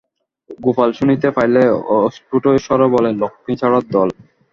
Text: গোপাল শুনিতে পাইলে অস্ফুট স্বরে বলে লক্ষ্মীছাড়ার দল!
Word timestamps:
গোপাল 0.59 0.89
শুনিতে 0.99 1.27
পাইলে 1.37 1.61
অস্ফুট 1.97 2.43
স্বরে 2.65 2.87
বলে 2.95 3.09
লক্ষ্মীছাড়ার 3.21 3.83
দল! 3.93 4.09